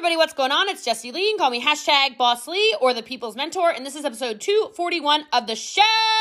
[0.00, 0.66] everybody, what's going on?
[0.70, 1.20] It's Jessie Lee.
[1.20, 4.40] You can call me hashtag Boss Lee or the People's Mentor, and this is episode
[4.40, 6.19] 241 of the show.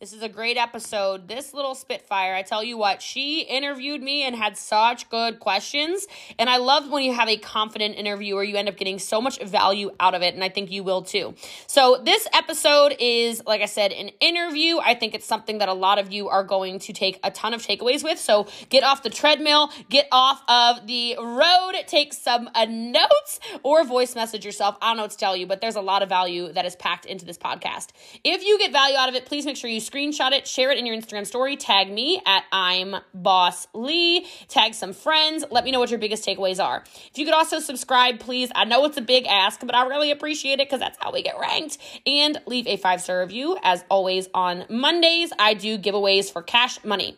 [0.00, 1.26] This is a great episode.
[1.26, 6.06] This little Spitfire, I tell you what, she interviewed me and had such good questions.
[6.38, 9.42] And I love when you have a confident interviewer, you end up getting so much
[9.42, 10.34] value out of it.
[10.34, 11.34] And I think you will too.
[11.66, 14.78] So, this episode is, like I said, an interview.
[14.78, 17.52] I think it's something that a lot of you are going to take a ton
[17.52, 18.20] of takeaways with.
[18.20, 23.82] So, get off the treadmill, get off of the road, take some uh, notes or
[23.82, 24.76] voice message yourself.
[24.80, 26.76] I don't know what to tell you, but there's a lot of value that is
[26.76, 27.88] packed into this podcast.
[28.22, 30.78] If you get value out of it, please make sure you screenshot it, share it
[30.78, 35.44] in your Instagram story, tag me at I'm Boss Lee, tag some friends.
[35.50, 36.84] Let me know what your biggest takeaways are.
[37.10, 38.50] If you could also subscribe, please.
[38.54, 41.22] I know it's a big ask, but I really appreciate it because that's how we
[41.22, 41.78] get ranked.
[42.06, 43.58] And leave a five star review.
[43.62, 47.16] As always, on Mondays, I do giveaways for cash money.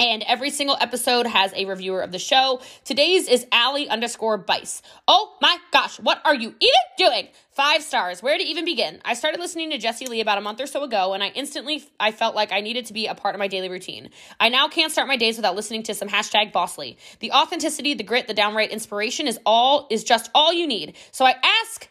[0.00, 2.62] And every single episode has a reviewer of the show.
[2.84, 4.80] Today's is Allie underscore Bice.
[5.06, 7.28] Oh my gosh, what are you even doing?
[7.50, 8.22] Five stars.
[8.22, 9.02] Where to even begin?
[9.04, 11.84] I started listening to Jessie Lee about a month or so ago, and I instantly
[12.00, 14.08] I felt like I needed to be a part of my daily routine.
[14.40, 16.96] I now can't start my days without listening to some hashtag Boss Lee.
[17.18, 20.96] The authenticity, the grit, the downright inspiration is all is just all you need.
[21.12, 21.90] So I ask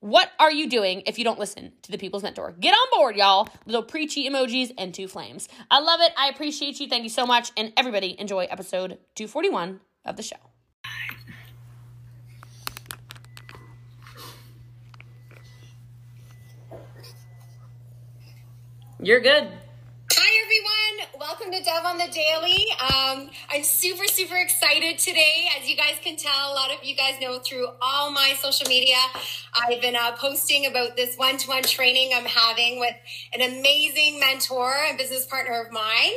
[0.00, 2.54] what are you doing if you don't listen to the People's Mentor?
[2.60, 3.48] Get on board, y'all.
[3.64, 5.48] Little preachy emojis and two flames.
[5.70, 6.12] I love it.
[6.16, 6.88] I appreciate you.
[6.88, 7.50] Thank you so much.
[7.56, 10.36] And everybody enjoy episode 241 of the show.
[19.00, 19.48] You're good.
[21.26, 22.66] Welcome to Dev on the Daily.
[22.80, 25.48] Um, I'm super, super excited today.
[25.60, 28.68] As you guys can tell, a lot of you guys know through all my social
[28.68, 28.94] media,
[29.52, 32.94] I've been uh, posting about this one to one training I'm having with
[33.34, 36.12] an amazing mentor and business partner of mine,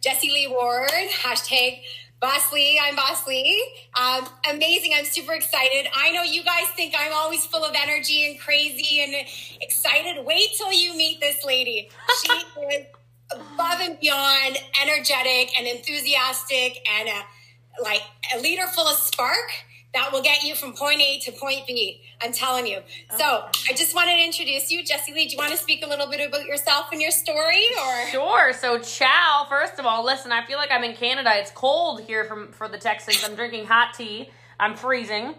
[0.00, 0.92] Jessie Lee Ward,
[1.24, 1.80] hashtag
[2.20, 3.68] Boss Lee, I'm Boss Lee.
[4.00, 4.92] Um, amazing.
[4.94, 5.88] I'm super excited.
[5.92, 9.26] I know you guys think I'm always full of energy and crazy and
[9.60, 10.24] excited.
[10.24, 11.90] Wait till you meet this lady.
[12.24, 12.32] She
[12.76, 12.86] is
[13.34, 18.02] above and beyond energetic and enthusiastic and a, like
[18.34, 19.50] a leader full of spark
[19.94, 22.00] that will get you from point A to point B.
[22.22, 22.80] I'm telling you.
[23.18, 23.24] So
[23.68, 24.82] I just wanted to introduce you.
[24.84, 27.66] Jessie Lee, do you want to speak a little bit about yourself and your story
[27.78, 28.52] or Sure.
[28.54, 29.46] So, ciao.
[29.48, 31.30] First of all, listen, I feel like I'm in Canada.
[31.34, 33.22] It's cold here from for the Texans.
[33.24, 34.30] I'm drinking hot tea.
[34.58, 35.34] I'm freezing.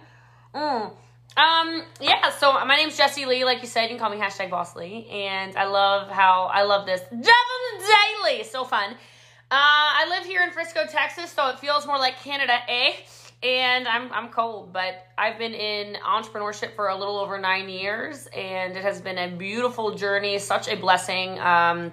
[0.54, 0.94] Mm.
[1.35, 4.51] Um, yeah, so my name's Jessie Lee, like you said, you can call me hashtag
[4.51, 5.07] boss Lee.
[5.09, 7.01] And I love how I love this.
[7.09, 7.33] Devil
[7.79, 8.44] Daily!
[8.44, 8.91] So fun.
[8.91, 8.95] Uh,
[9.51, 12.94] I live here in Frisco, Texas, so it feels more like Canada, eh?
[13.41, 18.27] And I'm I'm cold, but I've been in entrepreneurship for a little over nine years,
[18.27, 21.39] and it has been a beautiful journey, such a blessing.
[21.39, 21.91] Um,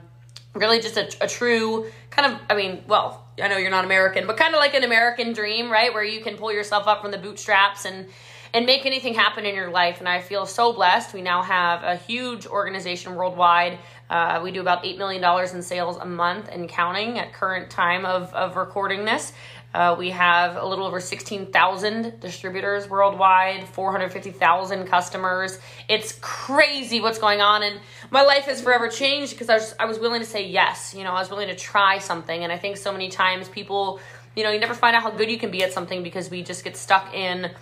[0.54, 4.26] really, just a, a true kind of, I mean, well, I know you're not American,
[4.26, 5.92] but kind of like an American dream, right?
[5.92, 8.08] Where you can pull yourself up from the bootstraps and
[8.52, 10.00] and make anything happen in your life.
[10.00, 11.14] And I feel so blessed.
[11.14, 13.78] We now have a huge organization worldwide.
[14.08, 15.22] Uh, we do about $8 million
[15.54, 19.32] in sales a month and counting at current time of, of recording this.
[19.72, 25.60] Uh, we have a little over 16,000 distributors worldwide, 450,000 customers.
[25.88, 27.62] It's crazy what's going on.
[27.62, 27.78] And
[28.10, 30.92] my life has forever changed because I was, I was willing to say yes.
[30.92, 32.42] You know, I was willing to try something.
[32.42, 34.00] And I think so many times people,
[34.34, 36.42] you know, you never find out how good you can be at something because we
[36.42, 37.52] just get stuck in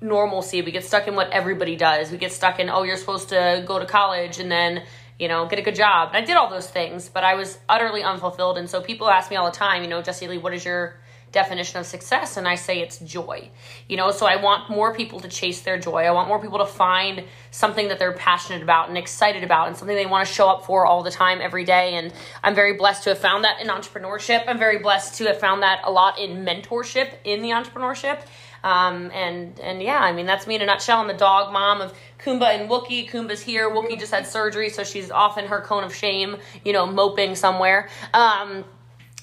[0.00, 0.62] normalcy.
[0.62, 2.10] We get stuck in what everybody does.
[2.10, 4.82] We get stuck in, oh, you're supposed to go to college and then,
[5.18, 6.10] you know, get a good job.
[6.12, 8.58] And I did all those things, but I was utterly unfulfilled.
[8.58, 10.96] And so people ask me all the time, you know, Jessie Lee, what is your
[11.32, 12.36] definition of success?
[12.36, 13.50] And I say it's joy.
[13.88, 16.04] You know, so I want more people to chase their joy.
[16.04, 19.76] I want more people to find something that they're passionate about and excited about and
[19.76, 21.94] something they want to show up for all the time, every day.
[21.94, 22.12] And
[22.42, 24.44] I'm very blessed to have found that in entrepreneurship.
[24.48, 28.22] I'm very blessed to have found that a lot in mentorship in the entrepreneurship.
[28.62, 31.00] Um, and and yeah, I mean that's me in a nutshell.
[31.00, 33.08] I'm the dog mom of Kumba and Wookie.
[33.08, 33.70] Kumba's here.
[33.70, 37.34] Wookie just had surgery, so she's off in her cone of shame, you know, moping
[37.34, 37.88] somewhere.
[38.12, 38.64] Um,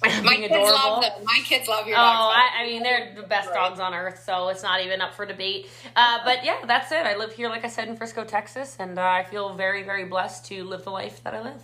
[0.03, 0.73] my kids adorable.
[0.73, 1.11] love them.
[1.23, 2.17] My kids love your dogs.
[2.19, 5.13] Oh, I, I, mean, they're the best dogs on earth, so it's not even up
[5.13, 5.69] for debate.
[5.95, 7.05] Uh, but yeah, that's it.
[7.05, 10.05] I live here, like I said, in Frisco, Texas, and uh, I feel very, very
[10.05, 11.61] blessed to live the life that I live.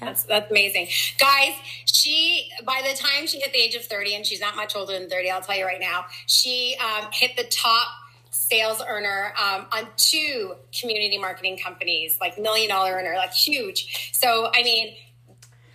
[0.00, 1.54] That's that's amazing, guys.
[1.84, 4.92] She by the time she hit the age of thirty, and she's not much older
[4.98, 7.88] than thirty, I'll tell you right now, she um, hit the top
[8.30, 14.12] sales earner um, on two community marketing companies, like million dollar earner, like huge.
[14.12, 14.94] So I mean,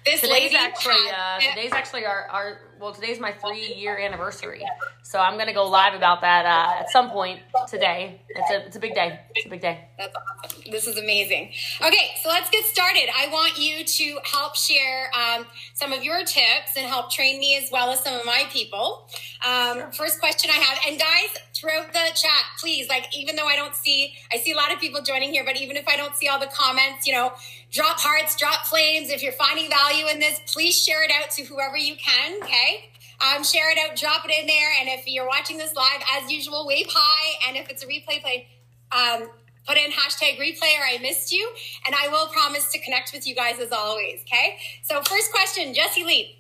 [0.06, 4.66] This today's lady actually uh, today's actually our, our well today's my three year anniversary.
[5.04, 7.40] So i'm gonna go live about that uh, at some point
[7.70, 8.22] today.
[8.30, 9.20] It's a it's a big day.
[9.36, 9.88] It's a big day.
[9.98, 10.14] That's
[10.44, 10.72] awesome.
[10.72, 11.52] This is amazing.
[11.82, 13.08] Okay, so let's get started.
[13.16, 17.58] I want you to help share um, some of your tips and help train me
[17.58, 19.08] as well as some of my people.
[19.46, 23.56] Um, First question I have, and guys, throughout the chat, please, like, even though I
[23.56, 26.16] don't see, I see a lot of people joining here, but even if I don't
[26.16, 27.34] see all the comments, you know,
[27.74, 29.10] drop hearts, drop flames.
[29.10, 32.86] If you're finding value in this, please share it out to whoever you can, okay?
[33.20, 34.70] Um, share it out, drop it in there.
[34.80, 37.48] And if you're watching this live, as usual, wave high.
[37.48, 38.48] And if it's a replay play,
[38.92, 39.30] um,
[39.68, 41.50] put in hashtag replay or I missed you.
[41.86, 44.22] And I will promise to connect with you guys as always.
[44.22, 44.58] Okay.
[44.84, 46.38] So, first question, Jessie Lee.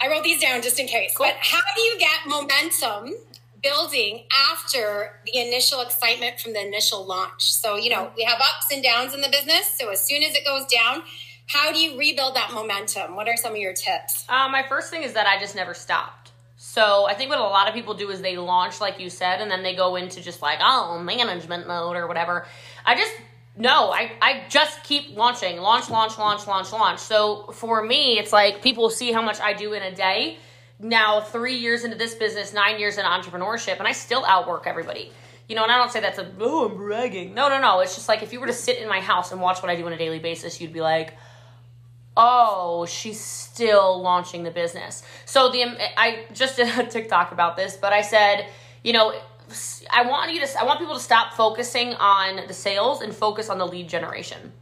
[0.00, 1.14] I wrote these down just in case.
[1.16, 1.26] Cool.
[1.26, 3.14] But how do you get momentum
[3.64, 7.52] building after the initial excitement from the initial launch?
[7.52, 9.76] So, you know, we have ups and downs in the business.
[9.76, 11.02] So, as soon as it goes down,
[11.46, 13.16] how do you rebuild that momentum?
[13.16, 14.24] What are some of your tips?
[14.28, 16.24] Uh, my first thing is that I just never stopped.
[16.56, 19.40] So I think what a lot of people do is they launch, like you said,
[19.40, 22.46] and then they go into just like, oh, management mode or whatever.
[22.86, 23.12] I just,
[23.56, 27.00] no, I, I just keep launching, launch, launch, launch, launch, launch.
[27.00, 30.38] So for me, it's like people see how much I do in a day.
[30.78, 35.12] Now, three years into this business, nine years in entrepreneurship, and I still outwork everybody.
[35.48, 37.34] You know, and I don't say that's a, oh, I'm bragging.
[37.34, 37.80] No, no, no.
[37.80, 39.76] It's just like if you were to sit in my house and watch what I
[39.76, 41.14] do on a daily basis, you'd be like,
[42.16, 45.02] oh, she's still launching the business.
[45.26, 48.46] So the um, I just did a TikTok about this, but I said,
[48.82, 49.14] you know,
[49.92, 53.50] I want you to I want people to stop focusing on the sales and focus
[53.50, 54.52] on the lead generation.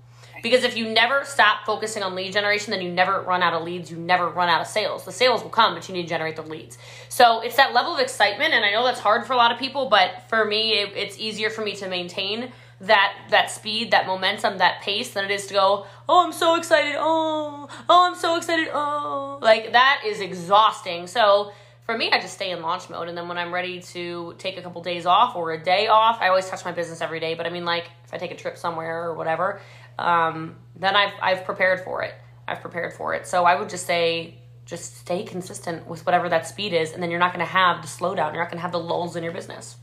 [0.42, 3.62] Because if you never stop focusing on lead generation, then you never run out of
[3.62, 5.04] leads, you never run out of sales.
[5.04, 6.78] The sales will come, but you need to generate the leads.
[7.08, 9.58] So it's that level of excitement, and I know that's hard for a lot of
[9.58, 14.06] people, but for me, it, it's easier for me to maintain that that speed, that
[14.06, 18.16] momentum, that pace than it is to go, oh, I'm so excited, oh, oh, I'm
[18.16, 19.38] so excited, oh.
[19.40, 21.06] Like that is exhausting.
[21.06, 21.52] So
[21.86, 24.56] for me, I just stay in launch mode, and then when I'm ready to take
[24.56, 27.34] a couple days off or a day off, I always touch my business every day.
[27.34, 29.60] But I mean, like if I take a trip somewhere or whatever,
[29.98, 32.14] um, then I've I've prepared for it.
[32.48, 33.26] I've prepared for it.
[33.26, 37.10] So I would just say, just stay consistent with whatever that speed is, and then
[37.10, 38.32] you're not going to have the slowdown.
[38.32, 39.76] You're not going to have the lulls in your business.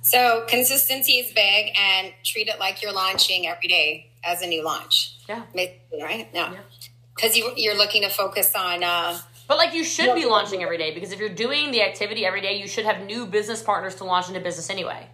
[0.00, 4.64] So consistency is big and treat it like you're launching every day as a new
[4.64, 5.16] launch.
[5.28, 5.42] Yeah.
[5.54, 6.28] Basically, right?
[6.32, 6.54] Yeah.
[7.14, 9.18] Because you, you're looking to focus on, uh,
[9.48, 12.40] But like you should be launching every day because if you're doing the activity every
[12.40, 15.08] day, you should have new business partners to launch into business anyway.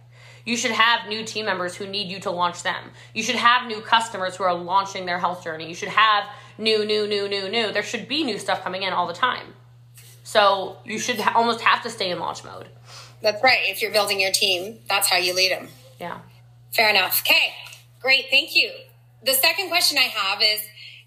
[0.45, 2.91] You should have new team members who need you to launch them.
[3.13, 5.67] You should have new customers who are launching their health journey.
[5.67, 6.25] You should have
[6.57, 7.71] new, new, new, new, new.
[7.71, 9.55] There should be new stuff coming in all the time.
[10.23, 12.67] So you should ha- almost have to stay in launch mode.
[13.21, 13.61] that's right.
[13.63, 15.67] If you're building your team, that's how you lead them.
[15.99, 16.19] Yeah.
[16.73, 17.21] Fair enough.
[17.25, 17.53] Okay.
[18.01, 18.25] Great.
[18.29, 18.71] Thank you.
[19.23, 20.61] The second question I have is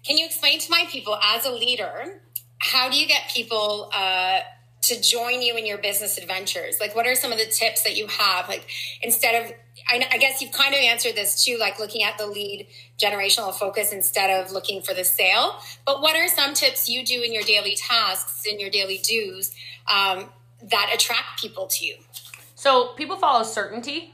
[0.05, 2.21] can you explain to my people as a leader,
[2.59, 4.39] how do you get people, uh,
[4.81, 6.79] to join you in your business adventures?
[6.79, 8.47] Like, what are some of the tips that you have?
[8.47, 8.65] Like,
[9.01, 9.51] instead of,
[9.87, 12.67] I, I guess you've kind of answered this too, like looking at the lead
[12.97, 15.59] generational focus instead of looking for the sale.
[15.85, 19.53] But what are some tips you do in your daily tasks, in your daily dues,
[19.87, 20.29] um,
[20.61, 21.95] that attract people to you?
[22.55, 24.13] So people follow certainty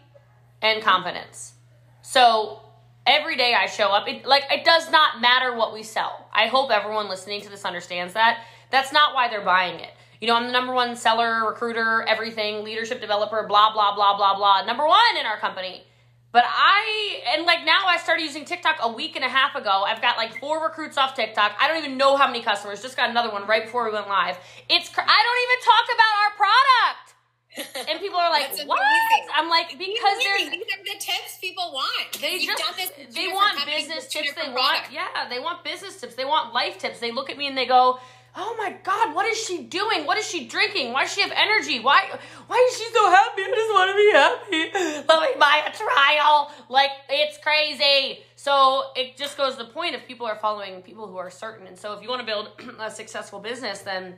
[0.62, 1.54] and confidence.
[2.02, 2.62] So
[3.06, 6.28] every day I show up, it, like it does not matter what we sell.
[6.34, 8.44] I hope everyone listening to this understands that.
[8.72, 9.92] That's not why they're buying it.
[10.26, 14.36] You know, I'm the number one seller, recruiter, everything, leadership developer, blah, blah, blah, blah,
[14.36, 14.66] blah.
[14.66, 15.84] Number one in our company.
[16.32, 19.84] But I, and like now I started using TikTok a week and a half ago.
[19.86, 21.52] I've got like four recruits off TikTok.
[21.60, 22.82] I don't even know how many customers.
[22.82, 24.40] Just got another one right before we went live.
[24.68, 27.86] It's, cr- I don't even talk about our product.
[27.88, 28.80] And people are like, what?
[28.82, 29.30] amazing.
[29.36, 32.20] I'm like, because there's, These are the tips people want.
[32.20, 36.16] they You've just they want business tips they different want yeah they want business tips
[36.16, 38.00] they want life tips they look at me and they go
[38.38, 40.06] oh my god what is she doing?
[40.06, 40.92] What is she drinking?
[40.92, 41.80] Why does she have energy?
[41.80, 42.04] Why
[42.48, 43.42] why is she so happy?
[43.42, 45.06] I just want to be happy.
[45.08, 46.52] Let me buy a trial.
[46.70, 48.24] Like it's crazy.
[48.36, 51.68] So it just goes to the point if people are following people who are certain.
[51.68, 52.50] And so if you want to build
[52.80, 54.16] a successful business then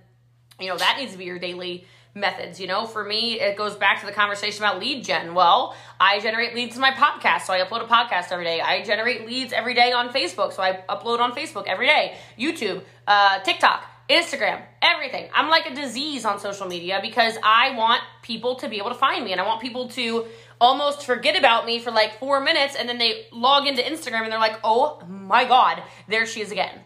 [0.60, 2.88] you know that needs to be your daily methods you know?
[2.88, 5.36] For me it goes back to the conversation about lead gen.
[5.36, 8.62] Well i generate leads in my podcast so i upload a podcast every day.
[8.62, 12.18] I generate leads every day on facebook so i upload on facebook every day.
[12.40, 18.02] Youtube uh, tiktok instagram everything i'm like a disease on social media because i want
[18.22, 20.26] people to be able to find me and i want people to
[20.60, 24.32] almost forget about me for like four minutes and then they log into instagram and
[24.32, 26.80] they're like oh my god there she is again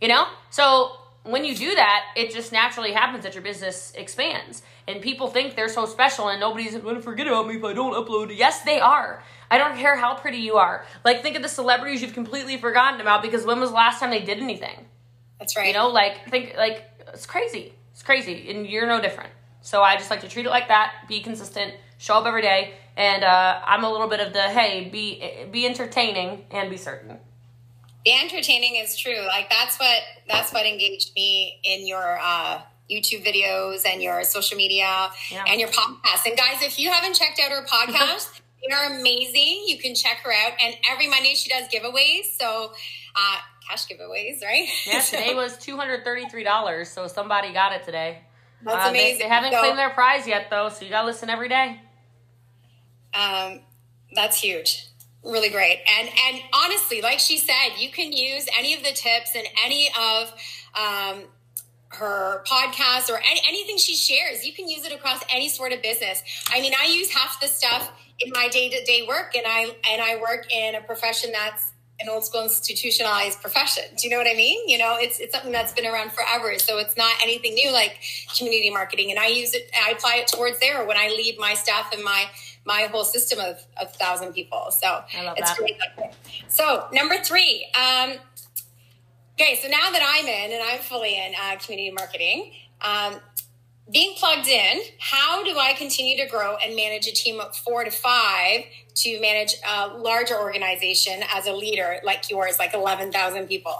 [0.00, 4.62] you know so when you do that, it just naturally happens that your business expands.
[4.88, 7.94] And people think they're so special and nobody's to forget about me if I don't
[7.94, 8.36] upload.
[8.36, 9.22] Yes, they are.
[9.50, 10.84] I don't care how pretty you are.
[11.04, 14.10] Like, think of the celebrities you've completely forgotten about because when was the last time
[14.10, 14.86] they did anything?
[15.42, 15.66] That's right.
[15.68, 17.72] You know, like think like it's crazy.
[17.92, 19.30] It's crazy, and you're no different.
[19.60, 20.92] So I just like to treat it like that.
[21.08, 21.74] Be consistent.
[21.98, 25.66] Show up every day, and uh, I'm a little bit of the hey, be be
[25.66, 27.18] entertaining and be certain.
[28.04, 29.24] The entertaining is true.
[29.26, 34.56] Like that's what that's what engaged me in your uh, YouTube videos and your social
[34.56, 35.44] media Yeah.
[35.46, 36.26] and your podcast.
[36.26, 39.64] And guys, if you haven't checked out her podcast, they are amazing.
[39.66, 40.52] You can check her out.
[40.60, 42.24] And every Monday she does giveaways.
[42.38, 42.72] So
[43.16, 43.36] uh,
[43.68, 44.68] cash giveaways, right?
[44.86, 48.22] Yeah, today was two hundred thirty three dollars, so somebody got it today.
[48.64, 49.18] that's Uh, they- amazing.
[49.20, 51.80] They, haven't So, claimed their prize yet, though, so you gotta listen every day.
[53.14, 53.60] um,
[54.14, 54.86] that's huge
[55.24, 59.36] really great and and honestly like she said you can use any of the tips
[59.36, 60.32] and any of
[60.74, 61.22] um,
[61.90, 65.80] her podcast or any, anything she shares you can use it across any sort of
[65.80, 70.02] business i mean i use half the stuff in my day-to-day work and i and
[70.02, 71.71] i work in a profession that's
[72.02, 73.84] an old school institutionalized profession.
[73.96, 74.68] Do you know what i mean?
[74.68, 76.58] You know it's it's something that's been around forever.
[76.58, 78.00] So it's not anything new like
[78.36, 79.10] community marketing.
[79.10, 82.02] And i use it i apply it towards there when i lead my staff and
[82.02, 82.26] my
[82.64, 84.70] my whole system of a thousand people.
[84.70, 85.58] So I love it's that.
[85.58, 85.76] great.
[86.48, 88.18] So number three um,
[89.40, 93.14] Okay, so now that I'm in and I'm fully in uh, community marketing, um,
[93.90, 97.84] being plugged in, how do I continue to grow and manage a team of four
[97.84, 103.74] to five to manage a larger organization as a leader like yours, like 11,000 people?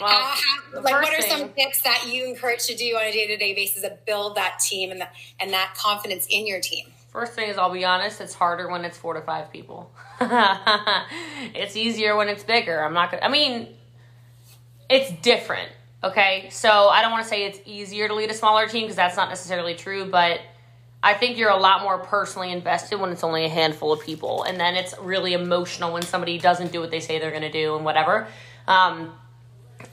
[0.00, 0.34] Well, uh, How-
[0.74, 3.36] how- like, what are some tips that you encourage to do on a day to
[3.36, 5.08] day basis to build that team and, the,
[5.40, 6.92] and that confidence in your team?
[7.10, 9.90] First thing is, I'll be honest, it's harder when it's four to five people.
[10.20, 12.84] it's easier when it's bigger.
[12.84, 13.22] I'm not gonna.
[13.24, 13.68] I mean,
[14.90, 15.70] it's different.
[16.04, 18.96] Okay, so I don't want to say it's easier to lead a smaller team because
[18.96, 20.40] that's not necessarily true, but
[21.02, 24.42] I think you're a lot more personally invested when it's only a handful of people,
[24.42, 27.50] and then it's really emotional when somebody doesn't do what they say they're going to
[27.50, 28.26] do and whatever.
[28.68, 29.12] Um,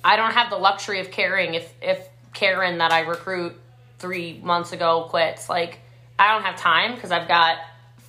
[0.04, 3.54] I don't have the luxury of caring if if Karen that I recruit
[4.00, 5.50] three months ago quits.
[5.50, 5.80] Like
[6.18, 7.58] I don't have time because I've got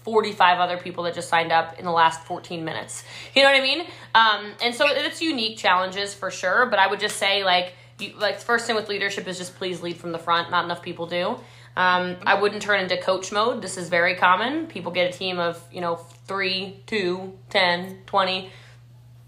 [0.05, 3.05] 45 other people that just signed up in the last 14 minutes.
[3.35, 3.87] You know what I mean?
[4.15, 6.67] Um, and so it's unique challenges for sure.
[6.67, 9.83] But I would just say like you, like first thing with leadership is just please
[9.83, 10.51] lead from the front.
[10.51, 11.39] Not enough people do.
[11.77, 13.61] Um, I wouldn't turn into coach mode.
[13.61, 14.67] This is very common.
[14.67, 15.97] People get a team of, you know,
[16.27, 18.51] three, two, 10, 20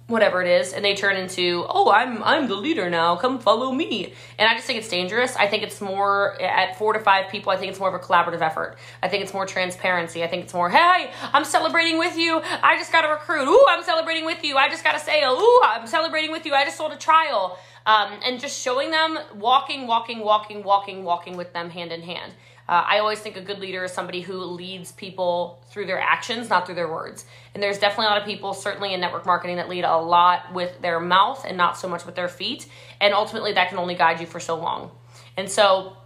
[0.08, 3.16] whatever it is and they turn into oh i'm i'm the leader now.
[3.16, 4.12] Come follow me.
[4.38, 5.34] And i just think it's dangerous.
[5.34, 8.04] I think it's more at four to five people i think it's more of a
[8.04, 8.78] collaborative effort.
[9.02, 10.22] I think it's more transparency.
[10.22, 12.40] I think it's more hey i'm celebrating with you.
[12.40, 13.48] I just got a recruit.
[13.48, 14.56] Ooh i'm celebrating with you.
[14.56, 16.54] I just got a sale ooh i'm celebrating with you.
[16.54, 21.36] I just sold a trial um, and just showing them walking walking walking walking walking
[21.36, 22.32] with them hand in hand
[22.68, 26.50] uh, I always think a good leader is somebody who leads people through their actions,
[26.50, 27.24] not through their words.
[27.54, 30.52] And there's definitely a lot of people, certainly in network marketing, that lead a lot
[30.52, 32.66] with their mouth and not so much with their feet.
[33.00, 34.90] And ultimately, that can only guide you for so long.
[35.36, 35.96] And so,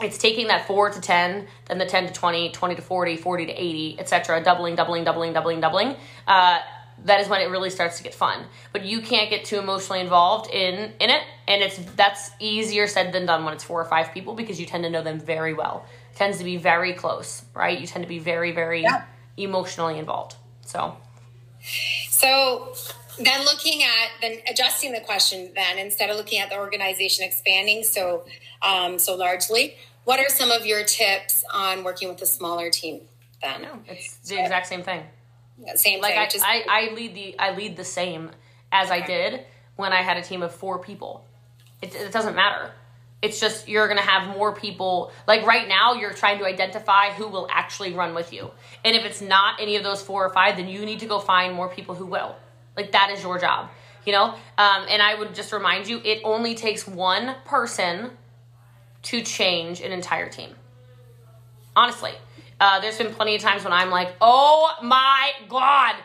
[0.00, 3.46] it's taking that 4 to 10 then the 10 to 20 20 to 40 40
[3.46, 5.96] to 80 etc doubling doubling doubling doubling doubling
[6.26, 6.58] uh,
[7.04, 8.44] that is when it really starts to get fun.
[8.72, 11.22] But you can't get too emotionally involved in in it.
[11.48, 14.66] And it's that's easier said than done when it's four or five people because you
[14.66, 15.84] tend to know them very well.
[16.12, 17.78] It tends to be very close right?
[17.78, 19.04] You tend to be very very Yeah.
[19.36, 20.36] emotionally involved.
[20.64, 20.96] So.
[22.10, 22.74] So
[23.18, 27.82] then looking at then adjusting the question then instead of looking at the organization expanding
[27.82, 28.24] so
[28.62, 33.02] um, so largely, what are some of your tips on working with a smaller team
[33.42, 33.62] then?
[33.62, 35.02] No, it's the exact same thing
[35.76, 36.20] Same like thing.
[36.20, 38.30] I, just, I, I lead the I lead the same
[38.70, 39.44] as I did
[39.76, 41.24] when I had a team of four people.
[41.80, 42.72] It, it doesn't matter.
[43.20, 45.12] It's just you're gonna have more people.
[45.28, 48.50] Like right now, you're trying to identify who will actually run with you,
[48.84, 51.20] and if it's not any of those four or five, then you need to go
[51.20, 52.34] find more people who will.
[52.76, 53.70] Like that is your job,
[54.04, 54.34] you know.
[54.58, 58.10] Um, and I would just remind you, it only takes one person
[59.02, 60.54] to change an entire team
[61.74, 62.12] honestly
[62.62, 65.96] uh, there's been plenty of times when i'm like oh my god.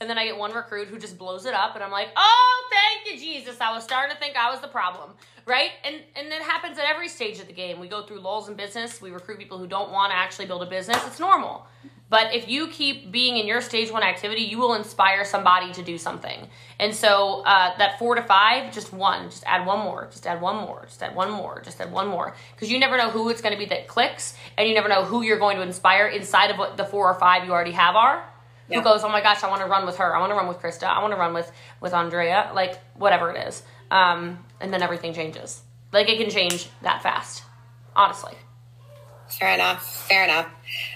[0.00, 2.70] And then i get one recruit who just blows it up and i'm like oh
[2.70, 3.60] thank you jesus.
[3.60, 5.10] I was starting to think i was the problem
[5.46, 5.70] right?
[5.84, 7.80] And and it happens at every stage of the game.
[7.80, 9.00] We go through lulls in business.
[9.00, 10.98] We recruit people who don't want to actually build a business.
[11.06, 11.66] It's normal
[12.10, 15.82] but if you keep being in your stage one activity you will inspire somebody to
[15.82, 16.48] do something.
[16.78, 20.40] And so uh, that four to five just one just add one more just add
[20.40, 22.34] one more just add one more just add one more.
[22.54, 25.04] Because you never know who it's going to be that clicks and you never know
[25.04, 27.96] who you're going to inspire inside of what the four or five you already have
[27.96, 28.24] are.
[28.68, 28.78] Yeah.
[28.78, 30.14] who goes oh my gosh i want to run with her.
[30.14, 30.84] I want to run with krista.
[30.84, 31.50] I want to run with
[31.80, 32.50] with andrea.
[32.54, 33.62] Like whatever it is.
[33.90, 35.62] Um, and then everything changes.
[35.92, 37.44] Like it can change that fast.
[37.96, 38.34] Honestly
[39.30, 40.08] Fair enough.
[40.08, 40.46] Fair enough.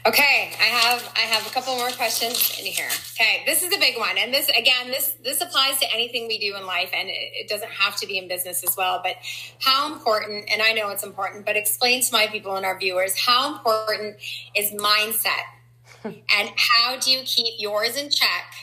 [0.06, 2.88] Okay, I have I have a couple more questions in here.
[3.14, 6.38] Okay, this is a big one, and this again this this applies to anything we
[6.38, 9.00] do in life, and it, it doesn't have to be in business as well.
[9.02, 9.16] But
[9.60, 10.48] how important?
[10.50, 14.16] And I know it's important, but explain to my people and our viewers how important
[14.56, 15.44] is mindset,
[16.04, 18.54] and how do you keep yours in check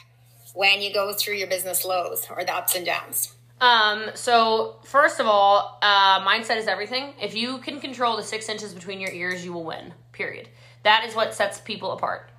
[0.56, 3.36] when you go through your business lows or the ups and downs?
[3.62, 7.14] Um, so first of all, uh, mindset is everything.
[7.22, 9.94] If you can control the six inches between your ears, you will win.
[10.12, 10.48] Period.
[10.84, 12.30] That is what sets people apart.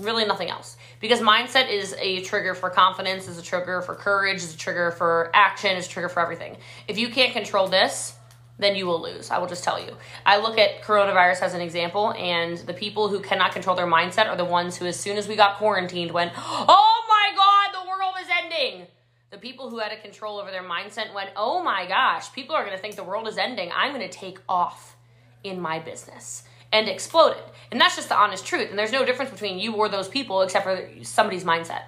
[0.00, 0.76] Really nothing else.
[1.00, 4.90] Because mindset is a trigger for confidence, is a trigger for courage, is a trigger
[4.92, 6.56] for action, is a trigger for everything.
[6.88, 8.14] If you can't control this,
[8.58, 9.30] then you will lose.
[9.30, 9.96] I will just tell you.
[10.24, 14.28] I look at coronavirus as an example, and the people who cannot control their mindset
[14.28, 17.88] are the ones who, as soon as we got quarantined, went, Oh my God, the
[17.88, 18.86] world is ending
[19.32, 22.64] the people who had a control over their mindset went, oh my gosh, people are
[22.64, 23.70] going to think the world is ending.
[23.74, 24.94] I'm going to take off
[25.42, 27.42] in my business and exploded.
[27.70, 28.68] And that's just the honest truth.
[28.68, 31.84] And there's no difference between you or those people except for somebody's mindset.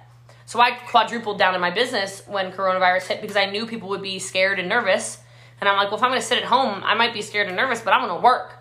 [0.47, 4.01] So I quadrupled down in my business when coronavirus hit because I knew people would
[4.01, 5.19] be scared and nervous.
[5.61, 7.47] And I'm like, well, if I'm going to sit at home, I might be scared
[7.47, 8.53] and nervous, but I'm going to work.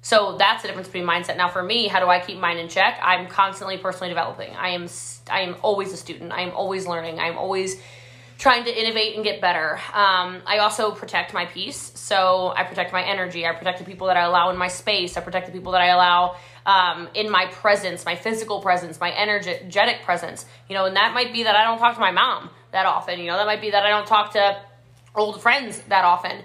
[0.00, 1.36] So that's the difference between mindset.
[1.36, 3.00] Now, for me, how do I keep mine in check?
[3.02, 4.52] I'm constantly personally developing.
[4.54, 4.86] I am,
[5.28, 6.30] I am always a student.
[6.30, 7.18] I am always learning.
[7.18, 7.80] I am always
[8.42, 9.74] trying to innovate and get better.
[9.92, 11.92] Um, I also protect my peace.
[11.94, 13.46] So I protect my energy.
[13.46, 15.16] I protect the people that I allow in my space.
[15.16, 16.34] I protect the people that I allow
[16.66, 20.44] um, in my presence, my physical presence, my energetic presence.
[20.68, 23.20] You know, and that might be that I don't talk to my mom that often.
[23.20, 24.60] You know, that might be that I don't talk to
[25.14, 26.42] old friends that often.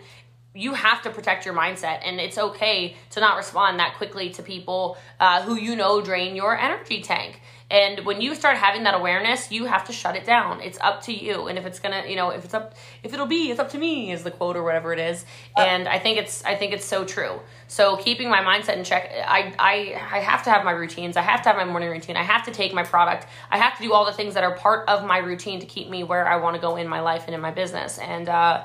[0.53, 4.43] You have to protect your mindset, and it's okay to not respond that quickly to
[4.43, 7.41] people uh, who you know drain your energy tank.
[7.69, 10.61] And when you start having that awareness, you have to shut it down.
[10.61, 11.47] It's up to you.
[11.47, 13.77] And if it's gonna, you know, if it's up, if it'll be, it's up to
[13.77, 15.25] me, is the quote or whatever it is.
[15.57, 17.41] And I think it's, I think it's so true.
[17.67, 21.17] So keeping my mindset in check, I, I, I have to have my routines.
[21.17, 22.15] I have to have my morning routine.
[22.15, 23.27] I have to take my product.
[23.51, 25.89] I have to do all the things that are part of my routine to keep
[25.89, 27.97] me where I want to go in my life and in my business.
[27.97, 28.63] And, uh,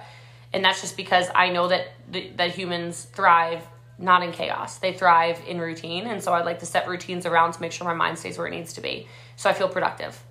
[0.52, 1.88] and that's just because I know that
[2.37, 3.66] that humans thrive
[4.02, 4.78] not in chaos.
[4.78, 6.06] They thrive in routine.
[6.06, 8.47] And so I like to set routines around to make sure my mind stays where
[8.47, 9.06] it needs to be.
[9.37, 10.23] So I feel productive.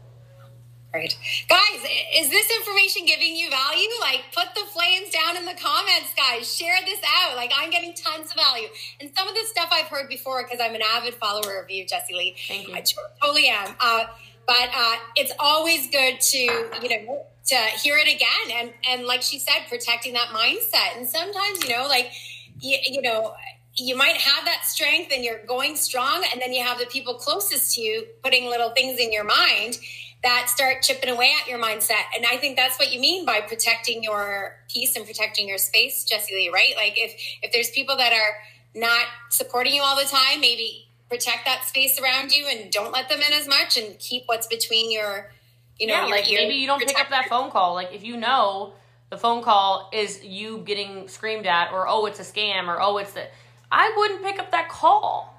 [0.92, 1.16] Great.
[1.48, 1.86] Guys,
[2.18, 3.88] is this information giving you value?
[4.02, 6.54] Like, put the flames down in the comments, guys.
[6.54, 7.38] Share this out.
[7.38, 8.68] Like, I'm getting tons of value.
[9.00, 11.88] And some of the stuff I've heard before because I'm an avid follower of you,
[11.88, 12.36] Jessie Lee.
[12.46, 12.76] Thank you.
[12.76, 12.84] I
[13.22, 13.74] totally am.
[13.80, 14.04] Uh,
[14.46, 18.58] but uh, it's always good to, you know, to hear it again.
[18.60, 20.98] And, and like she said, protecting that mindset.
[20.98, 22.12] And sometimes, you know, like,
[22.60, 23.34] you, you know,
[23.76, 27.16] you might have that strength and you're going strong and then you have the people
[27.16, 29.78] closest to you putting little things in your mind
[30.24, 32.04] that start chipping away at your mindset.
[32.16, 36.04] And i think that's what you mean by protecting your peace and protecting your space
[36.04, 36.74] jessie lee right?
[36.76, 38.36] Like if if there's people that are
[38.74, 43.10] not supporting you all the time maybe protect that space around you and don't let
[43.10, 45.32] them in as much and keep what's between your
[45.78, 47.74] you know yeah, like maybe you don't pick up that phone call.
[47.74, 48.74] Like if you know
[49.10, 52.98] the phone call is you getting screamed at or oh it's a scam or oh
[52.98, 53.26] it's the
[53.72, 55.38] I wouldn't pick up that call.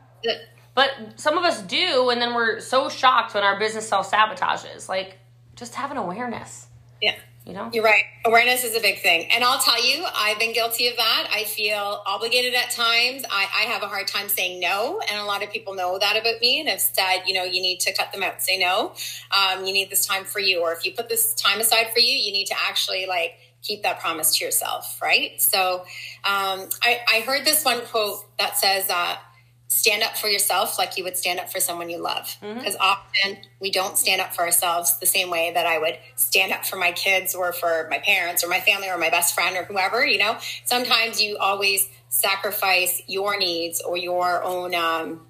[0.75, 4.89] But some of us do, and then we're so shocked when our business self sabotages.
[4.89, 5.19] Like,
[5.55, 6.67] just have an awareness.
[7.01, 7.15] Yeah.
[7.45, 7.71] You know?
[7.73, 8.05] You're right.
[8.25, 9.29] Awareness is a big thing.
[9.33, 11.29] And I'll tell you, I've been guilty of that.
[11.31, 13.25] I feel obligated at times.
[13.31, 15.01] I, I have a hard time saying no.
[15.11, 17.61] And a lot of people know that about me and have said, you know, you
[17.61, 18.93] need to cut them out, say no.
[19.33, 20.61] Um, you need this time for you.
[20.61, 23.83] Or if you put this time aside for you, you need to actually like keep
[23.85, 25.41] that promise to yourself, right?
[25.41, 25.81] So
[26.25, 29.17] um, I, I, heard this one quote that says, uh,
[29.73, 32.37] stand up for yourself like you would stand up for someone you love.
[32.41, 32.83] Because mm-hmm.
[32.83, 36.67] often we don't stand up for ourselves the same way that I would stand up
[36.67, 39.65] for my kids or for my parents or my family or my best friend or
[39.65, 40.37] whoever, you know?
[40.67, 45.27] Sometimes you always sacrifice your needs or your own um,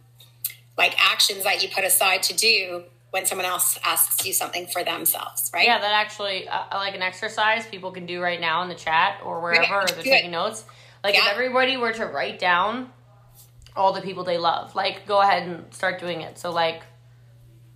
[0.76, 4.82] like actions that you put aside to do when someone else asks you something for
[4.82, 5.66] themselves, right?
[5.66, 9.20] Yeah, that actually, uh, like an exercise people can do right now in the chat
[9.22, 9.90] or wherever, right.
[9.90, 10.64] or they're taking notes.
[11.04, 11.26] Like yeah.
[11.26, 12.90] if everybody were to write down
[13.76, 16.38] all the people they love, like go ahead and start doing it.
[16.38, 16.84] So like,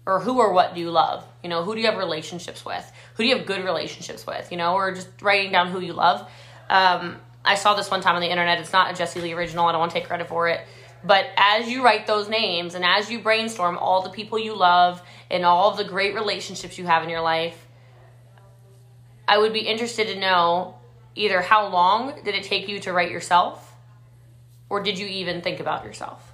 [0.06, 1.26] or who or what do you love?
[1.42, 2.90] You know, who do you have relationships with?
[3.16, 4.50] Who do you have good relationships with?
[4.50, 6.26] You know, or just writing down who you love.
[6.70, 8.58] Um, I saw this one time on the internet.
[8.58, 9.66] It's not a Jessie Lee original.
[9.66, 10.62] I don't want to take credit for it.
[11.06, 15.00] But as you write those names and as you brainstorm all the people you love
[15.30, 17.66] and all of the great relationships you have in your life,
[19.28, 20.78] I would be interested to know
[21.14, 23.74] either how long did it take you to write yourself
[24.68, 26.32] or did you even think about yourself?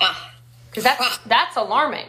[0.68, 2.06] Because that's, that's alarming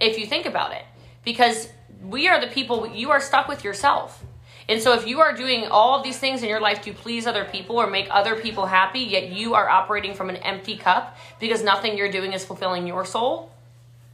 [0.00, 0.82] if you think about it.
[1.26, 1.68] Because
[2.02, 4.24] we are the people, you are stuck with yourself.
[4.68, 7.26] And so if you are doing all of these things in your life to please
[7.26, 11.16] other people or make other people happy, yet you are operating from an empty cup
[11.40, 13.50] because nothing you're doing is fulfilling your soul,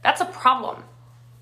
[0.01, 0.83] that's a problem.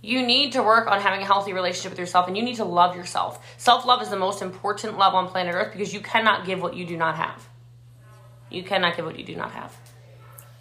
[0.02, 2.66] You need to work on having a healthy relationship with yourself and you need to
[2.66, 3.46] love yourself.
[3.58, 6.76] Self love is the most important love on planet Earth because you cannot give what
[6.76, 7.48] you do not have.
[8.50, 9.78] You cannot give what you do not have.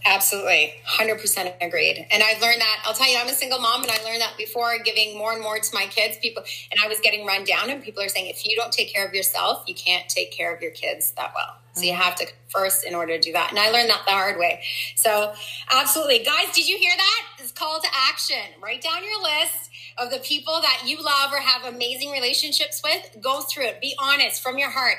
[0.04, 0.74] Absolutely.
[0.98, 2.06] 100% agreed.
[2.10, 2.82] And I've learned that.
[2.84, 5.42] I'll tell you, I'm a single mom, and I learned that before giving more and
[5.42, 6.18] more to my kids.
[6.18, 8.92] People, and I was getting run down, and people are saying, if you don't take
[8.92, 11.56] care of yourself, you can't take care of your kids that well.
[11.74, 12.02] So you mm-hmm.
[12.02, 13.50] have to first in order to do that.
[13.50, 14.62] And I learned that the hard way.
[14.96, 15.32] So,
[15.72, 16.18] absolutely.
[16.18, 17.22] Guys, did you hear that?
[17.38, 18.36] It's call to action.
[18.60, 23.22] Write down your list of the people that you love or have amazing relationships with.
[23.22, 23.80] Go through it.
[23.80, 24.96] Be honest from your heart.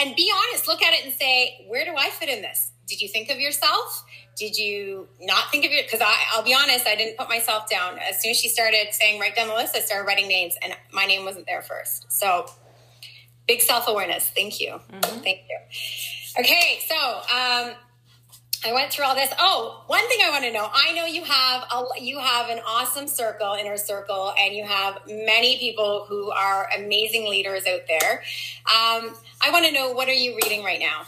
[0.00, 0.66] And be honest.
[0.66, 2.72] Look at it and say, where do I fit in this?
[2.88, 4.04] Did you think of yourself?
[4.36, 5.86] Did you not think of it?
[5.86, 7.98] Because I'll be honest, I didn't put myself down.
[7.98, 10.74] As soon as she started saying write down the list, I started writing names, and
[10.92, 12.12] my name wasn't there first.
[12.12, 12.46] So
[13.48, 14.28] big self awareness.
[14.28, 14.80] Thank you.
[14.92, 15.20] Mm-hmm.
[15.20, 15.58] Thank you.
[16.38, 17.74] Okay, so um,
[18.64, 19.30] I went through all this.
[19.38, 20.68] Oh, one thing I want to know.
[20.70, 24.98] I know you have a, you have an awesome circle, inner circle, and you have
[25.06, 28.22] many people who are amazing leaders out there.
[28.66, 31.04] Um, I want to know what are you reading right now?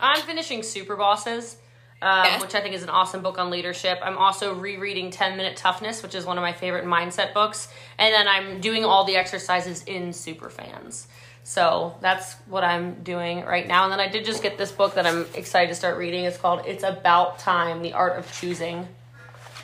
[0.00, 1.58] I'm finishing Super Bosses
[2.02, 4.00] um, which I think is an awesome book on leadership.
[4.02, 7.68] I'm also rereading 10 Minute Toughness, which is one of my favorite mindset books.
[7.96, 11.06] And then I'm doing all the exercises in Superfans.
[11.44, 13.84] So that's what I'm doing right now.
[13.84, 16.24] And then I did just get this book that I'm excited to start reading.
[16.24, 18.88] It's called It's About Time The Art of Choosing.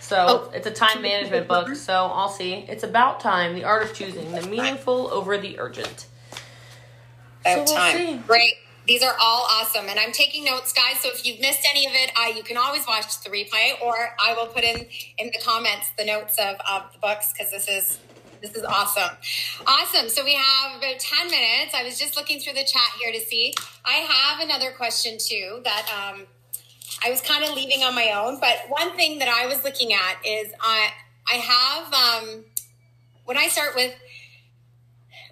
[0.00, 0.50] So oh.
[0.54, 1.74] it's a time management book.
[1.74, 2.54] So I'll see.
[2.54, 6.06] It's about time, the art of choosing, the meaningful over the urgent.
[7.44, 7.96] So we'll time.
[7.96, 8.16] See.
[8.26, 8.54] Great.
[8.88, 9.84] These are all awesome.
[9.90, 11.00] And I'm taking notes, guys.
[11.00, 14.16] So if you've missed any of it, I, you can always watch the replay or
[14.18, 14.86] I will put in
[15.18, 17.98] in the comments the notes of, of the books because this is
[18.40, 19.10] this is awesome.
[19.66, 20.08] Awesome.
[20.08, 21.74] So we have about 10 minutes.
[21.74, 23.52] I was just looking through the chat here to see.
[23.84, 26.26] I have another question too that um,
[27.04, 28.40] I was kind of leaving on my own.
[28.40, 30.90] But one thing that I was looking at is I,
[31.30, 32.44] I have, um,
[33.24, 33.92] when I start with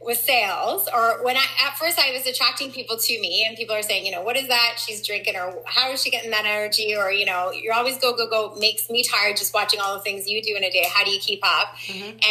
[0.07, 3.75] with sales or when I at first I was attracting people to me and people
[3.75, 6.47] are saying, you know, what is that she's drinking or how is she getting that
[6.47, 9.95] energy or you know, you're always go go go makes me tired just watching all
[9.97, 10.85] the things you do in a day.
[10.88, 11.75] How do you keep up?
[11.87, 12.11] Mm-hmm.
[12.11, 12.23] And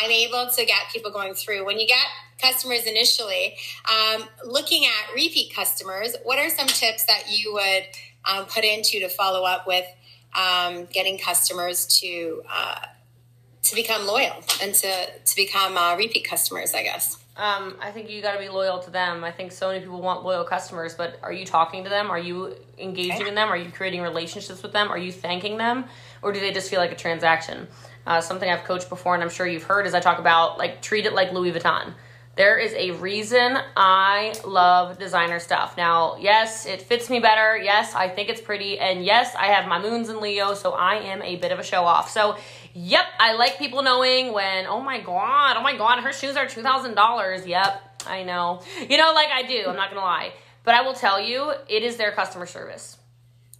[0.00, 1.66] I'm able to get people going through.
[1.66, 2.06] When you get
[2.40, 3.56] customers initially,
[3.90, 7.86] um, looking at repeat customers, what are some tips that you would
[8.24, 9.86] um, put into to follow up with
[10.34, 12.86] um, getting customers to uh,
[13.64, 17.23] to become loyal and to, to become uh, repeat customers, I guess?
[17.36, 19.24] Um, I think you got to be loyal to them.
[19.24, 22.08] I think so many people want loyal customers, but are you talking to them?
[22.08, 23.48] Are you engaging in them?
[23.48, 24.88] Are you creating relationships with them?
[24.88, 25.86] Are you thanking them?
[26.22, 27.66] Or do they just feel like a transaction?
[28.06, 30.80] Uh, something I've coached before and I'm sure you've heard is I talk about like
[30.80, 31.94] treat it like Louis Vuitton.
[32.36, 35.76] There is a reason I love designer stuff.
[35.76, 37.56] Now, yes, it fits me better.
[37.56, 38.78] Yes, I think it's pretty.
[38.78, 41.62] And yes, I have my moons in Leo, so I am a bit of a
[41.62, 42.10] show off.
[42.10, 42.36] So
[42.74, 46.46] Yep, I like people knowing when, oh my god, oh my god, her shoes are
[46.46, 47.46] $2,000.
[47.46, 48.62] Yep, I know.
[48.88, 50.32] You know, like I do, I'm not gonna lie.
[50.64, 52.96] But I will tell you, it is their customer service.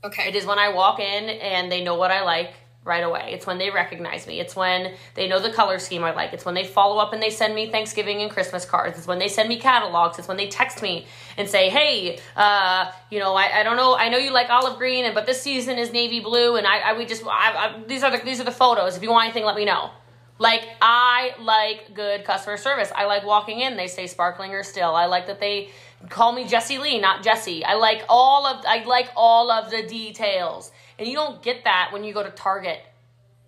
[0.03, 0.29] Okay.
[0.29, 2.53] It is when I walk in and they know what I like
[2.85, 3.31] right away.
[3.33, 4.41] It's when they recognize me.
[4.41, 6.35] It's when they know the color scheme I like.
[6.35, 8.99] It's when they follow up and they send me Thanksgiving and Christmas cards.
[8.99, 10.19] It's when they send me catalogs.
[10.19, 11.07] It's when they text me
[11.39, 13.97] and say, "Hey, uh, you know, I, I don't know.
[13.97, 16.91] I know you like olive green, and but this season is navy blue, and I,
[16.91, 18.97] I we just I, I, these are the these are the photos.
[18.97, 19.91] If you want anything, let me know."
[20.39, 22.91] Like I like good customer service.
[22.95, 24.97] I like walking in, they say sparkling or still.
[24.97, 25.71] I like that they
[26.09, 27.65] call me Jessie Lee, not Jesse.
[27.65, 30.73] I like all of I like all of the details.
[30.99, 32.81] And you don't get that when you go to Target.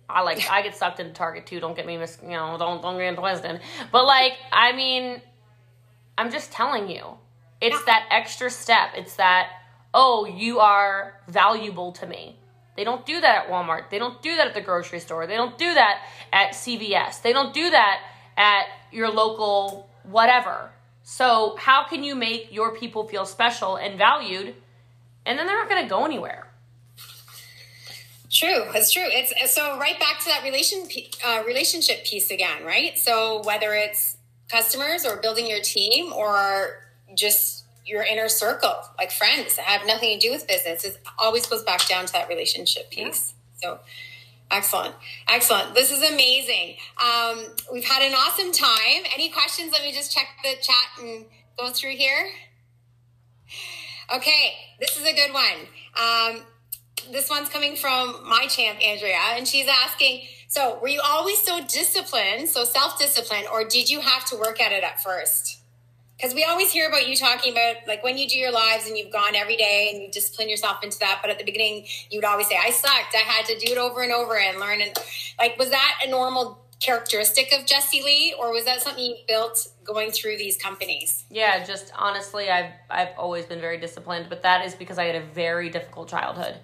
[0.09, 1.59] I like I get sucked into Target too.
[1.59, 3.61] Don't get me mis you know, don't don't get twisted.
[3.91, 5.21] But like, I mean,
[6.17, 7.17] I'm just telling you.
[7.59, 8.91] It's that extra step.
[8.95, 9.49] It's that,
[9.93, 12.37] oh, you are valuable to me.
[12.75, 13.89] They don't do that at Walmart.
[13.89, 15.25] They don't do that at the grocery store.
[15.25, 17.23] They don't do that at CVS.
[17.23, 18.01] They don't do that
[18.37, 20.69] at your local whatever.
[21.01, 24.53] So, how can you make your people feel special and valued?
[25.25, 26.46] And then they're not going to go anywhere.
[28.29, 29.05] True, it's true.
[29.05, 30.87] It's so right back to that relation
[31.25, 32.97] uh, relationship piece again, right?
[32.99, 34.17] So whether it's
[34.49, 40.19] customers or building your team or just your inner circle, like friends that have nothing
[40.19, 43.33] to do with business, it always goes back down to that relationship piece.
[43.61, 43.69] Yeah.
[43.69, 43.79] So
[44.51, 44.95] excellent,
[45.29, 45.73] excellent.
[45.73, 46.75] This is amazing.
[47.01, 49.03] Um, we've had an awesome time.
[49.13, 49.71] Any questions?
[49.71, 51.25] Let me just check the chat and
[51.57, 52.27] go through here.
[54.13, 55.67] Okay, this is a good one.
[55.95, 56.45] Um,
[57.11, 61.61] this one's coming from my champ, Andrea, and she's asking So, were you always so
[61.65, 65.57] disciplined, so self disciplined, or did you have to work at it at first?
[66.17, 68.97] because we always hear about you talking about like when you do your lives and
[68.97, 72.17] you've gone every day and you discipline yourself into that but at the beginning you
[72.17, 73.15] would always say i sucked.
[73.15, 74.97] I had to do it over and over and learn and
[75.39, 79.67] like was that a normal characteristic of Jessie lee or was that something you built
[79.83, 81.23] going through these companies?
[81.29, 85.15] Yeah just honestly i've i've always been very disciplined but that is because i had
[85.15, 86.55] a very difficult childhood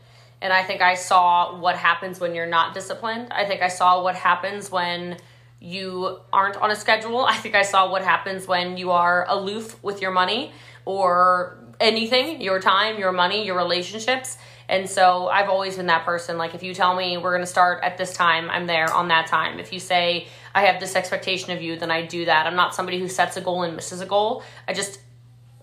[0.43, 4.03] and i think i saw what happens when you're not disciplined i think i saw
[4.03, 5.17] what happens when
[5.63, 7.23] you aren't on a schedule.
[7.25, 10.51] I think I saw what happens when you are aloof with your money
[10.85, 14.37] or anything, your time, your money, your relationships.
[14.67, 16.37] And so I've always been that person.
[16.37, 19.07] Like if you tell me we're going to start at this time, I'm there on
[19.07, 19.59] that time.
[19.59, 22.45] If you say I have this expectation of you, then I do that.
[22.45, 24.43] I'm not somebody who sets a goal and misses a goal.
[24.67, 24.99] I just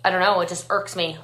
[0.05, 1.19] I don't know, it just irks me.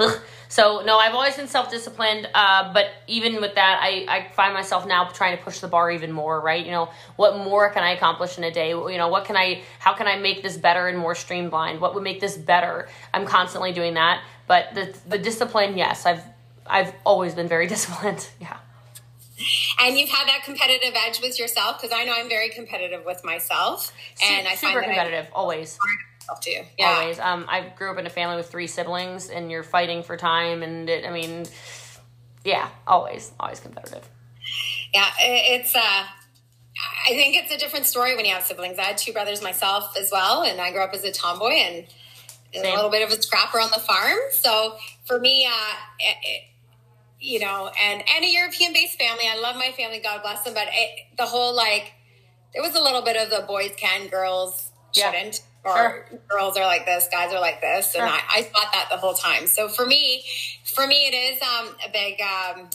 [0.49, 4.53] so no, I've always been self disciplined, uh, but even with that, I, I find
[4.53, 6.41] myself now trying to push the bar even more.
[6.41, 6.65] Right?
[6.65, 8.71] You know, what more can I accomplish in a day?
[8.71, 9.63] You know, what can I?
[9.79, 11.81] How can I make this better and more streamlined?
[11.81, 12.89] What would make this better?
[13.15, 14.23] I'm constantly doing that.
[14.47, 16.23] But the the discipline, yes, I've
[16.67, 18.29] I've always been very disciplined.
[18.41, 18.59] Yeah.
[19.81, 23.23] And you've had that competitive edge with yourself because I know I'm very competitive with
[23.23, 25.79] myself, and super, I find super competitive always
[26.35, 26.63] too.
[26.79, 26.99] Yeah.
[27.01, 27.19] Always.
[27.19, 30.63] Um, I grew up in a family with three siblings, and you're fighting for time,
[30.63, 31.47] and it, I mean,
[32.45, 34.09] yeah, always, always competitive.
[34.93, 35.75] Yeah, it's.
[35.75, 36.05] uh
[37.07, 38.79] I think it's a different story when you have siblings.
[38.79, 41.87] I had two brothers myself as well, and I grew up as a tomboy and
[42.53, 42.67] Same.
[42.67, 44.19] a little bit of a scrapper on the farm.
[44.33, 46.43] So for me, uh, it, it,
[47.19, 49.25] you know, and and a European based family.
[49.27, 50.53] I love my family, God bless them.
[50.53, 51.95] But it, the whole like,
[52.53, 55.43] there was a little bit of the boys can, girls shouldn't.
[55.67, 56.21] Or sure.
[56.29, 58.03] girls are like this, guys are like this, sure.
[58.03, 59.49] and I, I thought that the whole time.
[59.49, 60.25] So for me,
[60.65, 62.71] for me, it is um, a big um,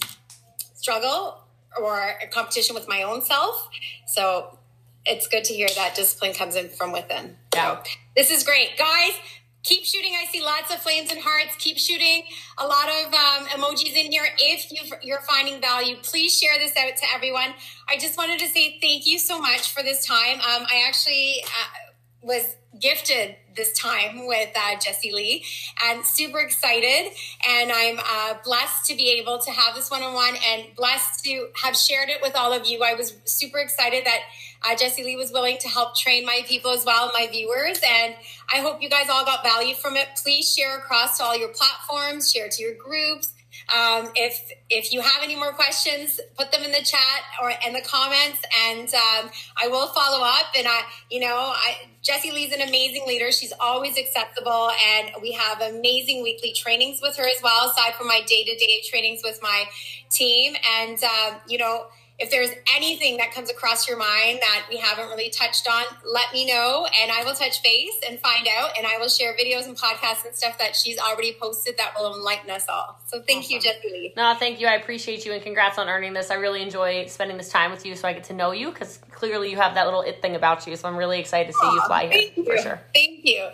[0.73, 1.37] struggle
[1.79, 3.69] or a competition with my own self.
[4.07, 4.57] So
[5.05, 7.37] it's good to hear that discipline comes in from within.
[7.53, 7.81] Yeah.
[7.83, 9.13] So this is great, guys.
[9.63, 10.13] Keep shooting.
[10.19, 11.55] I see lots of flames and hearts.
[11.59, 12.23] Keep shooting.
[12.57, 14.25] A lot of um, emojis in here.
[14.39, 14.71] If
[15.03, 17.53] you are finding value, please share this out to everyone.
[17.87, 20.37] I just wanted to say thank you so much for this time.
[20.37, 21.90] Um, I actually uh,
[22.21, 25.43] was gifted this time with uh, Jessie Lee
[25.83, 27.11] and super excited.
[27.47, 31.23] And I'm uh, blessed to be able to have this one on one and blessed
[31.25, 32.81] to have shared it with all of you.
[32.83, 34.19] I was super excited that
[34.63, 37.79] uh, Jessie Lee was willing to help train my people as well, my viewers.
[37.85, 38.15] And
[38.53, 40.07] I hope you guys all got value from it.
[40.23, 43.33] Please share across to all your platforms, share to your groups
[43.69, 47.73] um, if if you have any more questions, put them in the chat or in
[47.73, 50.47] the comments, and um, I will follow up.
[50.57, 53.31] And I, you know, I, Jessie Lee's an amazing leader.
[53.31, 58.07] She's always accessible, and we have amazing weekly trainings with her as well, aside from
[58.07, 59.65] my day to day trainings with my
[60.09, 60.55] team.
[60.79, 61.87] And um, you know
[62.21, 66.31] if there's anything that comes across your mind that we haven't really touched on, let
[66.31, 68.77] me know and I will touch base and find out.
[68.77, 72.15] And I will share videos and podcasts and stuff that she's already posted that will
[72.15, 73.01] enlighten us all.
[73.07, 73.55] So thank awesome.
[73.55, 74.67] you, Jessie No, thank you.
[74.67, 76.29] I appreciate you and congrats on earning this.
[76.29, 78.99] I really enjoy spending this time with you so I get to know you because
[79.09, 80.75] clearly you have that little it thing about you.
[80.75, 82.45] So I'm really excited to see you fly here you.
[82.45, 82.81] for sure.
[82.93, 83.49] Thank you.